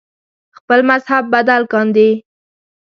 [0.57, 2.09] خپل مذهب بدل کاندي